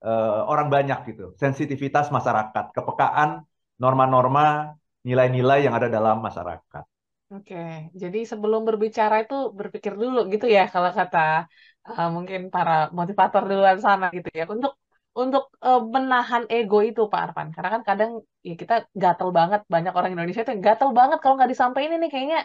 uh, 0.03 0.41
orang 0.51 0.67
banyak 0.67 1.15
gitu 1.15 1.31
sensitivitas 1.39 2.11
masyarakat 2.11 2.75
kepekaan 2.75 3.47
norma-norma 3.79 4.75
nilai-nilai 5.07 5.59
yang 5.65 5.73
ada 5.75 5.87
dalam 5.87 6.19
masyarakat. 6.19 6.83
Oke 7.29 7.93
jadi 7.93 8.19
sebelum 8.25 8.65
berbicara 8.65 9.21
itu 9.21 9.53
berpikir 9.53 9.93
dulu 9.93 10.25
gitu 10.33 10.49
ya 10.49 10.65
kalau 10.73 10.89
kata 10.89 11.45
uh, 11.85 12.09
mungkin 12.15 12.49
para 12.49 12.89
motivator 12.89 13.41
di 13.49 13.55
luar 13.59 13.77
sana 13.77 14.09
gitu 14.17 14.29
ya. 14.33 14.45
Untuk 14.49 14.73
untuk 15.13 15.43
uh, 15.61 15.81
menahan 15.83 16.43
ego 16.49 16.79
itu 16.81 17.01
Pak 17.11 17.21
Arfan. 17.25 17.47
Karena 17.55 17.69
kan 17.75 17.81
kadang 17.89 18.11
ya 18.41 18.53
kita 18.61 18.73
gatel 18.97 19.29
banget. 19.29 19.61
Banyak 19.73 19.93
orang 19.97 20.11
Indonesia 20.13 20.41
itu 20.45 20.53
gatel 20.57 20.89
banget 20.99 21.17
kalau 21.21 21.37
nggak 21.37 21.51
disampaikan 21.53 21.97
ini 21.97 22.07
kayaknya 22.13 22.39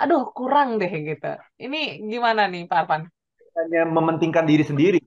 aduh 0.00 0.32
kurang 0.32 0.80
deh 0.80 0.88
gitu. 0.88 1.32
Ini 1.60 2.08
gimana 2.08 2.48
nih 2.52 2.64
Pak 2.70 2.78
Arfan? 2.84 3.02
Hanya 3.52 3.84
mementingkan 3.84 4.44
diri 4.48 4.64
sendiri. 4.64 4.98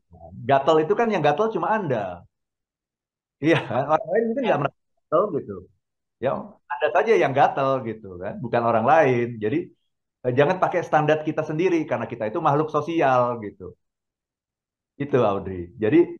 Gatel 0.45 0.85
itu 0.85 0.93
kan 0.93 1.09
yang 1.09 1.25
gatel 1.25 1.49
cuma 1.49 1.73
anda. 1.73 2.21
Iya 3.41 3.57
orang 3.67 4.09
lain 4.11 4.23
mungkin 4.29 4.43
nggak 4.45 4.57
ya. 4.57 4.61
merasa 4.61 4.79
gatel 4.85 5.23
gitu 5.41 5.55
ya 6.23 6.31
anda 6.71 6.87
saja 6.95 7.11
yang 7.23 7.33
gatel 7.37 7.69
gitu 7.89 8.07
kan 8.23 8.33
bukan 8.43 8.61
orang 8.69 8.85
lain 8.91 9.25
jadi 9.43 9.57
eh, 10.25 10.33
jangan 10.37 10.57
pakai 10.63 10.81
standar 10.87 11.17
kita 11.27 11.41
sendiri 11.49 11.77
karena 11.89 12.05
kita 12.11 12.23
itu 12.29 12.39
makhluk 12.47 12.69
sosial 12.75 13.39
gitu 13.45 13.75
itu 15.03 15.17
Audrey 15.19 15.75
jadi 15.75 16.15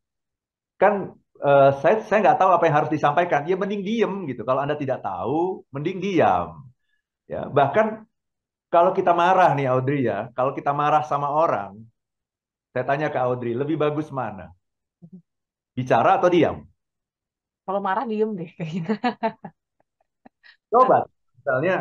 kan 0.82 1.16
uh, 1.42 1.70
saya 1.82 2.04
saya 2.08 2.20
nggak 2.24 2.40
tahu 2.40 2.50
apa 2.56 2.64
yang 2.68 2.76
harus 2.84 2.92
disampaikan. 2.92 3.42
Ya 3.50 3.56
mending 3.60 3.82
diem 3.84 4.14
gitu. 4.30 4.42
Kalau 4.48 4.60
anda 4.64 4.76
tidak 4.80 5.00
tahu, 5.04 5.64
mending 5.74 5.98
diam. 6.04 6.68
Ya 7.32 7.50
bahkan 7.50 8.06
kalau 8.74 8.92
kita 8.98 9.12
marah 9.16 9.56
nih 9.58 9.68
Audrey 9.72 10.04
ya, 10.10 10.30
kalau 10.38 10.52
kita 10.58 10.72
marah 10.76 11.04
sama 11.08 11.32
orang, 11.32 11.80
saya 12.76 12.84
tanya 12.84 13.08
ke 13.14 13.20
Audrey, 13.20 13.56
lebih 13.56 13.80
bagus 13.80 14.12
mana? 14.12 14.52
Bicara 15.78 16.20
atau 16.20 16.30
diam? 16.32 16.58
Kalau 17.66 17.80
marah 17.82 18.06
diem 18.06 18.30
deh 18.36 18.50
kayaknya. 18.58 18.96
Coba, 20.70 21.06
misalnya 21.38 21.76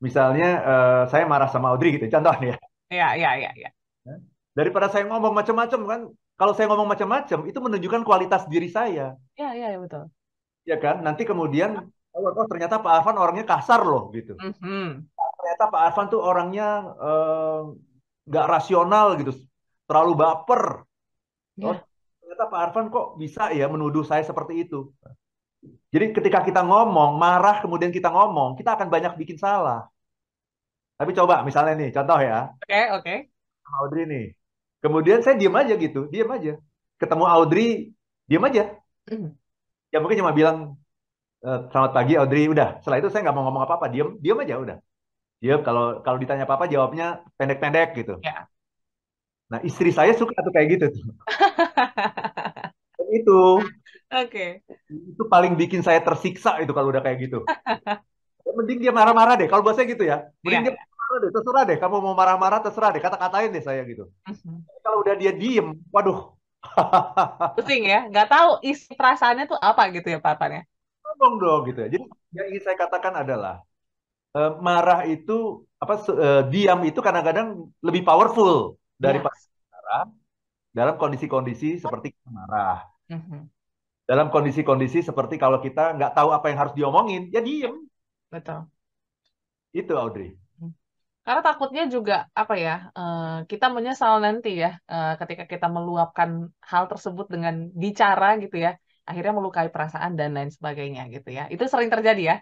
misalnya 0.00 0.48
uh, 0.64 1.02
saya 1.12 1.24
marah 1.28 1.50
sama 1.52 1.70
Audrey 1.72 1.96
gitu, 1.96 2.08
contoh 2.08 2.34
nih 2.40 2.48
ya. 2.54 2.58
Iya, 2.90 3.08
iya, 3.14 3.30
iya. 3.36 3.50
Ya. 3.54 3.70
Daripada 4.56 4.90
saya 4.90 5.06
ngomong 5.06 5.36
macam-macam 5.36 5.80
kan, 5.86 6.00
kalau 6.34 6.52
saya 6.56 6.66
ngomong 6.72 6.88
macam-macam 6.88 7.38
itu 7.46 7.58
menunjukkan 7.60 8.02
kualitas 8.02 8.48
diri 8.48 8.72
saya. 8.72 9.14
Iya, 9.36 9.50
iya, 9.54 9.68
ya, 9.76 9.78
betul. 9.78 10.08
Ya 10.64 10.76
kan, 10.80 11.04
nanti 11.04 11.28
kemudian 11.28 11.84
oh, 12.16 12.30
oh 12.32 12.46
ternyata 12.48 12.80
Pak 12.80 12.92
Arfan 13.00 13.16
orangnya 13.20 13.44
kasar 13.46 13.84
loh 13.84 14.08
gitu. 14.10 14.34
Mm 14.40 14.52
-hmm. 14.56 14.86
Ternyata 15.14 15.64
Pak 15.72 15.82
Arfan 15.92 16.06
tuh 16.12 16.20
orangnya 16.20 16.68
eh, 16.96 17.60
nggak 18.28 18.46
uh, 18.46 18.50
rasional 18.50 19.20
gitu, 19.20 19.32
terlalu 19.84 20.12
baper. 20.16 20.84
Yeah. 21.56 21.72
Oh, 21.72 21.76
ternyata 22.24 22.44
Pak 22.48 22.60
Arfan 22.60 22.86
kok 22.88 23.06
bisa 23.20 23.52
ya 23.52 23.68
menuduh 23.68 24.04
saya 24.04 24.24
seperti 24.24 24.64
itu. 24.68 24.92
Jadi 25.90 26.14
ketika 26.14 26.46
kita 26.46 26.62
ngomong, 26.62 27.18
marah 27.18 27.58
kemudian 27.58 27.90
kita 27.90 28.14
ngomong, 28.14 28.54
kita 28.54 28.78
akan 28.78 28.86
banyak 28.86 29.12
bikin 29.18 29.38
salah. 29.38 29.90
Tapi 30.94 31.10
coba 31.18 31.42
misalnya 31.42 31.74
nih, 31.74 31.90
contoh 31.90 32.18
ya. 32.22 32.54
Oke, 32.62 32.70
okay, 32.70 32.84
oke. 32.94 33.02
Okay. 33.02 33.18
Audrey 33.82 34.04
nih. 34.06 34.26
Kemudian 34.80 35.18
saya 35.20 35.34
diam 35.34 35.54
aja 35.58 35.74
gitu, 35.74 36.06
diam 36.06 36.30
aja. 36.30 36.62
Ketemu 37.00 37.24
Audrey, 37.26 37.90
diam 38.30 38.44
aja. 38.46 38.70
Mm. 39.10 39.34
Ya 39.90 39.98
mungkin 39.98 40.22
cuma 40.22 40.30
bilang, 40.30 40.78
e, 41.42 41.50
selamat 41.74 41.90
pagi 41.90 42.14
Audrey, 42.14 42.46
udah. 42.46 42.78
Setelah 42.78 42.98
itu 43.02 43.08
saya 43.10 43.26
nggak 43.26 43.36
mau 43.36 43.44
ngomong 43.50 43.64
apa-apa, 43.66 43.90
diam, 43.90 44.14
diam 44.22 44.38
aja 44.38 44.54
udah. 44.62 44.76
Diam, 45.42 45.60
kalau 45.66 46.04
kalau 46.04 46.20
ditanya 46.20 46.44
apa-apa 46.46 46.70
jawabnya 46.70 47.24
pendek-pendek 47.34 47.96
gitu. 47.98 48.20
Ya. 48.22 48.46
Nah 49.50 49.58
istri 49.66 49.90
saya 49.90 50.14
suka 50.14 50.36
tuh 50.38 50.52
kayak 50.54 50.68
gitu 50.78 50.86
tuh. 50.94 51.04
itu. 53.18 53.40
Oke. 54.10 54.66
Okay. 54.66 54.90
Itu 54.90 55.22
paling 55.30 55.54
bikin 55.54 55.86
saya 55.86 56.02
tersiksa 56.02 56.58
itu 56.58 56.74
kalau 56.74 56.90
udah 56.90 56.98
kayak 56.98 57.30
gitu. 57.30 57.46
Mending 58.58 58.82
dia 58.82 58.90
marah-marah 58.90 59.38
deh. 59.38 59.46
Kalau 59.46 59.62
bahasa 59.62 59.86
gitu 59.86 60.02
ya. 60.02 60.26
Mending 60.42 60.74
yeah. 60.74 60.74
dia 60.74 60.98
marah 60.98 61.18
deh. 61.22 61.30
Terserah 61.30 61.62
deh. 61.62 61.78
Kamu 61.78 61.96
mau 62.02 62.14
marah-marah 62.18 62.58
terserah 62.58 62.90
deh. 62.90 62.98
Kata-katain 62.98 63.54
deh 63.54 63.62
saya 63.62 63.86
gitu. 63.86 64.10
Uh-huh. 64.26 64.58
Kalau 64.82 65.06
udah 65.06 65.14
dia 65.14 65.30
diem, 65.30 65.78
waduh. 65.94 66.34
Pusing 67.56 67.86
ya. 67.86 68.10
Gak 68.10 68.34
tahu 68.34 68.58
isi 68.66 68.90
perasaannya 68.98 69.46
tuh 69.46 69.58
apa 69.62 69.94
gitu 69.94 70.10
ya 70.10 70.18
Pak 70.18 70.42
ya. 70.50 70.62
Ngomong 71.06 71.34
dong 71.38 71.62
gitu 71.70 71.78
ya. 71.86 71.88
Jadi 71.94 72.04
yang 72.34 72.46
ingin 72.50 72.62
saya 72.66 72.76
katakan 72.82 73.14
adalah 73.14 73.62
uh, 74.34 74.58
marah 74.58 75.06
itu 75.06 75.62
apa 75.78 76.02
uh, 76.10 76.42
diam 76.50 76.82
itu 76.82 76.98
kadang-kadang 76.98 77.70
lebih 77.78 78.02
powerful 78.02 78.74
daripada 78.98 79.38
yes. 79.38 79.70
marah 79.70 80.04
dalam 80.74 80.94
kondisi-kondisi 80.98 81.78
seperti 81.78 82.10
marah. 82.26 82.90
Uh-huh 83.06 83.46
dalam 84.10 84.26
kondisi-kondisi 84.26 85.06
seperti 85.06 85.38
kalau 85.38 85.62
kita 85.62 85.94
nggak 85.94 86.18
tahu 86.18 86.34
apa 86.34 86.50
yang 86.50 86.58
harus 86.58 86.74
diomongin, 86.74 87.30
ya 87.30 87.38
diem. 87.38 87.86
Betul. 88.26 88.66
Itu 89.70 89.94
Audrey. 89.94 90.34
Hmm. 90.58 90.74
Karena 91.22 91.42
takutnya 91.46 91.86
juga 91.86 92.26
apa 92.34 92.58
ya, 92.58 92.90
uh, 92.90 93.46
kita 93.46 93.70
menyesal 93.70 94.18
nanti 94.18 94.58
ya 94.58 94.82
uh, 94.90 95.14
ketika 95.14 95.46
kita 95.46 95.70
meluapkan 95.70 96.50
hal 96.58 96.90
tersebut 96.90 97.30
dengan 97.30 97.70
bicara 97.70 98.34
gitu 98.42 98.58
ya, 98.58 98.74
akhirnya 99.06 99.30
melukai 99.30 99.70
perasaan 99.70 100.18
dan 100.18 100.34
lain 100.34 100.50
sebagainya 100.50 101.06
gitu 101.14 101.30
ya. 101.30 101.46
Itu 101.46 101.70
sering 101.70 101.86
terjadi 101.86 102.22
ya. 102.34 102.36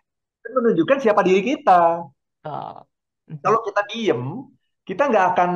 Menunjukkan 0.49 1.05
siapa 1.05 1.21
diri 1.21 1.45
kita. 1.45 2.01
Oh. 2.49 2.81
Kalau 3.45 3.61
kita 3.61 3.85
diem, 3.93 4.41
kita 4.89 5.05
nggak 5.13 5.27
akan 5.37 5.51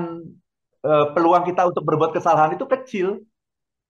uh, 0.84 1.06
peluang 1.16 1.48
kita 1.48 1.72
untuk 1.72 1.88
berbuat 1.88 2.12
kesalahan 2.12 2.52
itu 2.52 2.68
kecil. 2.68 3.24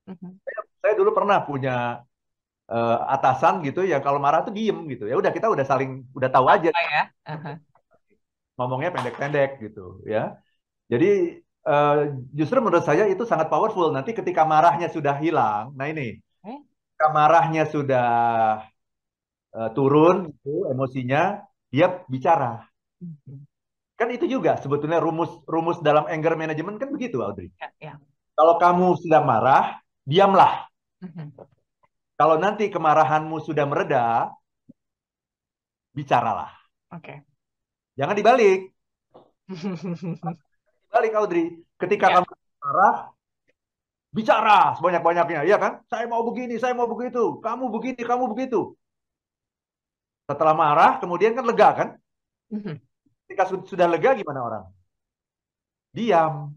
Uh 0.06 0.14
-huh. 0.14 0.30
saya, 0.46 0.60
saya 0.86 0.94
dulu 0.94 1.10
pernah 1.10 1.42
punya 1.42 2.06
uh, 2.68 2.98
atasan 3.10 3.64
gitu 3.66 3.82
ya 3.82 3.98
kalau 3.98 4.22
marah 4.22 4.44
tuh 4.46 4.54
diem 4.54 4.76
gitu 4.86 5.08
ya 5.08 5.18
udah 5.18 5.32
kita 5.34 5.50
udah 5.50 5.64
saling 5.66 6.06
udah 6.14 6.30
tahu 6.30 6.46
aja 6.46 6.70
ya? 6.70 7.04
uh-huh. 7.26 7.56
ngomongnya 8.60 8.94
pendek-pendek 8.94 9.58
gitu 9.58 10.04
ya 10.06 10.38
jadi 10.86 11.40
uh, 11.66 12.12
justru 12.30 12.60
menurut 12.62 12.84
saya 12.84 13.08
itu 13.08 13.24
sangat 13.26 13.48
powerful 13.50 13.90
nanti 13.90 14.14
ketika 14.14 14.46
marahnya 14.46 14.92
sudah 14.92 15.18
hilang 15.18 15.74
nah 15.74 15.88
ini 15.88 16.20
eh? 16.20 16.58
ketika 16.62 17.06
marahnya 17.10 17.64
sudah 17.66 18.10
uh, 19.56 19.70
turun 19.74 20.30
gitu 20.30 20.70
emosinya 20.70 21.42
dia 21.72 22.04
bicara 22.06 22.62
uh-huh. 23.02 23.38
kan 23.98 24.08
itu 24.14 24.28
juga 24.30 24.60
sebetulnya 24.60 25.02
rumus 25.02 25.32
rumus 25.48 25.80
dalam 25.82 26.06
anger 26.06 26.38
management 26.38 26.78
kan 26.78 26.90
begitu 26.92 27.18
Audrey 27.24 27.50
ya, 27.58 27.68
ya. 27.80 27.94
kalau 28.38 28.60
kamu 28.60 28.86
sudah 29.00 29.20
marah 29.24 29.82
diamlah 30.06 30.66
uh-huh 31.02 31.51
kalau 32.16 32.36
nanti 32.38 32.68
kemarahanmu 32.68 33.40
sudah 33.42 33.64
mereda, 33.64 34.30
bicaralah. 35.96 36.52
Oke. 36.92 37.04
Okay. 37.04 37.16
Jangan 37.96 38.16
dibalik. 38.16 38.72
dibalik 40.88 41.12
Audrey. 41.16 41.60
Ketika 41.76 42.06
yeah. 42.08 42.14
kamu 42.20 42.30
marah, 42.62 42.96
bicara 44.12 44.76
sebanyak-banyaknya, 44.76 45.40
ya 45.48 45.56
kan? 45.56 45.80
Saya 45.88 46.04
mau 46.08 46.24
begini, 46.24 46.56
saya 46.60 46.76
mau 46.76 46.88
begitu. 46.88 47.40
Kamu 47.40 47.72
begini, 47.72 48.00
kamu 48.00 48.24
begitu. 48.32 48.76
Setelah 50.28 50.54
marah, 50.56 51.00
kemudian 51.02 51.36
kan 51.36 51.44
lega 51.44 51.68
kan? 51.74 51.88
Mhm. 52.52 52.76
Ketika 53.26 53.48
sudah 53.64 53.88
lega 53.88 54.12
gimana 54.12 54.40
orang? 54.44 54.64
Diam. 55.92 56.52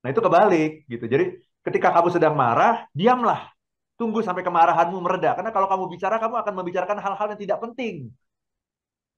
Nah 0.00 0.08
itu 0.10 0.20
kebalik 0.22 0.70
gitu. 0.86 1.04
Jadi 1.06 1.24
ketika 1.66 1.94
kamu 1.94 2.08
sedang 2.14 2.34
marah, 2.34 2.86
diamlah. 2.94 3.50
Tunggu 4.00 4.24
sampai 4.24 4.40
kemarahanmu 4.40 4.96
mereda. 5.04 5.36
Karena 5.36 5.52
kalau 5.52 5.68
kamu 5.68 5.84
bicara, 5.92 6.16
kamu 6.16 6.40
akan 6.40 6.54
membicarakan 6.56 6.98
hal-hal 7.04 7.26
yang 7.36 7.40
tidak 7.44 7.58
penting. 7.60 8.08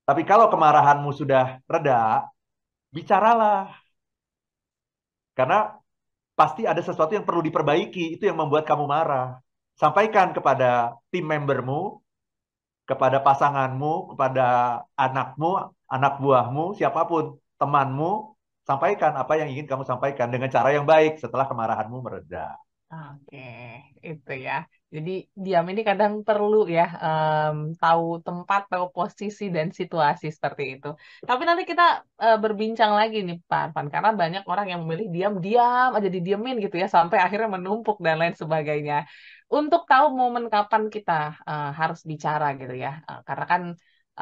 Tapi 0.02 0.22
kalau 0.26 0.50
kemarahanmu 0.50 1.10
sudah 1.14 1.62
reda, 1.70 2.26
bicaralah. 2.90 3.70
Karena 5.38 5.78
pasti 6.34 6.66
ada 6.66 6.82
sesuatu 6.82 7.14
yang 7.14 7.22
perlu 7.22 7.46
diperbaiki. 7.46 8.18
Itu 8.18 8.26
yang 8.26 8.34
membuat 8.42 8.66
kamu 8.66 8.84
marah. 8.90 9.38
Sampaikan 9.78 10.34
kepada 10.34 10.98
tim 11.14 11.30
membermu, 11.30 12.02
kepada 12.82 13.22
pasanganmu, 13.22 14.18
kepada 14.18 14.46
anakmu, 14.98 15.70
anak 15.86 16.18
buahmu, 16.18 16.74
siapa 16.74 17.06
pun, 17.06 17.38
temanmu, 17.56 18.34
sampaikan 18.66 19.14
apa 19.14 19.38
yang 19.38 19.48
ingin 19.54 19.70
kamu 19.70 19.86
sampaikan 19.86 20.28
dengan 20.34 20.50
cara 20.50 20.74
yang 20.74 20.82
baik 20.82 21.22
setelah 21.22 21.46
kemarahanmu 21.46 21.98
mereda. 22.02 22.58
Oke, 22.92 23.38
itu 24.08 24.30
ya. 24.46 24.52
Jadi 24.94 25.10
diam 25.44 25.64
ini 25.72 25.80
kadang 25.88 26.12
perlu 26.28 26.56
ya 26.76 26.82
um, 27.06 27.56
tahu 27.80 28.04
tempat, 28.26 28.60
tahu 28.72 28.84
posisi 28.96 29.44
dan 29.56 29.68
situasi 29.78 30.26
seperti 30.36 30.62
itu. 30.76 30.88
Tapi 31.28 31.42
nanti 31.48 31.62
kita 31.70 31.82
uh, 32.24 32.36
berbincang 32.42 32.92
lagi 32.98 33.16
nih 33.26 33.36
Pak 33.48 33.60
Arfan, 33.64 33.86
karena 33.94 34.10
banyak 34.20 34.42
orang 34.50 34.66
yang 34.72 34.80
memilih 34.84 35.08
diam-diam 35.14 35.88
aja 35.96 36.08
didiamin 36.16 36.54
gitu 36.64 36.76
ya 36.82 36.86
sampai 36.96 37.16
akhirnya 37.24 37.48
menumpuk 37.56 37.96
dan 38.04 38.14
lain 38.20 38.34
sebagainya. 38.42 38.94
Untuk 39.56 39.80
tahu 39.90 40.06
momen 40.20 40.44
kapan 40.52 40.82
kita 40.94 41.12
uh, 41.48 41.68
harus 41.78 42.00
bicara 42.10 42.46
gitu 42.60 42.74
ya, 42.84 42.90
uh, 43.08 43.20
karena 43.28 43.44
kan 43.52 43.62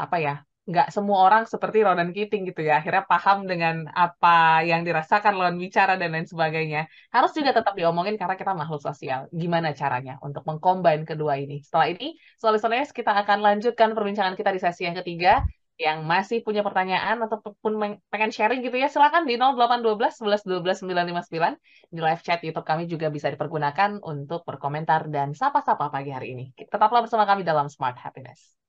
apa 0.02 0.16
ya 0.26 0.32
nggak 0.70 0.88
semua 0.94 1.18
orang 1.26 1.42
seperti 1.50 1.82
Ronan 1.82 2.14
Keating 2.14 2.42
gitu 2.54 2.62
ya. 2.62 2.78
Akhirnya 2.78 3.02
paham 3.02 3.38
dengan 3.50 3.90
apa 3.90 4.62
yang 4.62 4.86
dirasakan 4.86 5.34
lawan 5.34 5.58
bicara 5.58 5.98
dan 5.98 6.14
lain 6.14 6.30
sebagainya. 6.30 6.86
Harus 7.10 7.34
juga 7.34 7.50
tetap 7.58 7.74
diomongin 7.74 8.14
karena 8.14 8.38
kita 8.38 8.54
makhluk 8.54 8.78
sosial. 8.78 9.26
Gimana 9.34 9.74
caranya 9.74 10.22
untuk 10.22 10.46
mengcombine 10.46 11.02
kedua 11.02 11.42
ini? 11.42 11.58
Setelah 11.66 11.90
ini 11.90 12.14
soalnya 12.38 12.86
kita 12.86 13.10
akan 13.10 13.38
lanjutkan 13.42 13.88
perbincangan 13.98 14.38
kita 14.38 14.50
di 14.54 14.60
sesi 14.62 14.86
yang 14.86 14.94
ketiga. 14.94 15.42
Yang 15.80 15.98
masih 16.04 16.38
punya 16.44 16.60
pertanyaan 16.60 17.24
ataupun 17.24 18.04
pengen 18.12 18.28
sharing 18.28 18.60
gitu 18.60 18.76
ya 18.76 18.92
silakan 18.92 19.24
di 19.24 19.40
0812 19.40 20.20
11 20.20 20.44
12 20.60 20.84
959 20.84 21.56
di 21.88 22.00
live 22.04 22.20
chat 22.20 22.44
YouTube 22.44 22.68
kami 22.68 22.84
juga 22.84 23.08
bisa 23.08 23.32
dipergunakan 23.32 23.96
untuk 24.04 24.44
berkomentar 24.44 25.08
dan 25.08 25.32
sapa-sapa 25.32 25.88
pagi 25.88 26.12
hari 26.12 26.36
ini. 26.36 26.44
Tetaplah 26.52 27.00
bersama 27.00 27.24
kami 27.24 27.48
dalam 27.48 27.72
Smart 27.72 27.96
Happiness 27.96 28.59